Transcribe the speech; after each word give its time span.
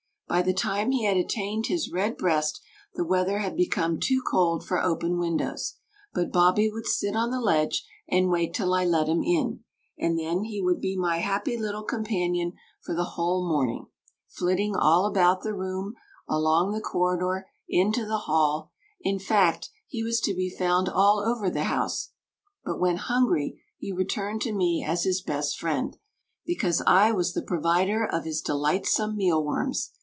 By 0.27 0.41
the 0.41 0.53
time 0.53 0.91
he 0.91 1.03
had 1.03 1.17
attained 1.17 1.65
his 1.67 1.91
red 1.91 2.15
breast 2.15 2.61
the 2.95 3.03
weather 3.03 3.39
had 3.39 3.57
become 3.57 3.99
too 3.99 4.21
cold 4.25 4.65
for 4.65 4.81
open 4.81 5.19
windows, 5.19 5.73
but 6.13 6.31
Bobbie 6.31 6.71
would 6.71 6.85
sit 6.85 7.17
on 7.17 7.31
the 7.31 7.41
ledge 7.41 7.85
and 8.07 8.29
wait 8.29 8.53
till 8.53 8.73
I 8.73 8.85
let 8.85 9.09
him 9.09 9.21
in, 9.23 9.65
and 9.99 10.17
then 10.17 10.45
he 10.45 10.61
would 10.61 10.79
be 10.79 10.95
my 10.95 11.17
happy 11.17 11.57
little 11.57 11.83
companion 11.83 12.53
for 12.81 12.95
the 12.95 13.03
whole 13.03 13.45
morning, 13.45 13.87
flitting 14.29 14.73
all 14.73 15.05
about 15.05 15.41
the 15.43 15.53
room, 15.53 15.95
along 16.29 16.71
the 16.71 16.79
corridor, 16.79 17.47
into 17.67 18.05
the 18.05 18.19
hall 18.19 18.71
in 19.01 19.19
fact, 19.19 19.69
he 19.85 20.01
was 20.01 20.21
to 20.21 20.33
be 20.33 20.49
found 20.49 20.87
all 20.87 21.19
over 21.27 21.49
the 21.49 21.65
house; 21.65 22.11
but 22.63 22.79
when 22.79 22.95
hungry 22.95 23.61
he 23.77 23.91
returned 23.91 24.41
to 24.43 24.53
me 24.53 24.81
as 24.81 25.03
his 25.03 25.21
best 25.21 25.59
friend, 25.59 25.97
because 26.45 26.81
I 26.87 27.11
was 27.11 27.33
the 27.33 27.43
provider 27.43 28.05
of 28.05 28.23
his 28.23 28.39
delightsome 28.39 29.17
mealworms. 29.17 29.91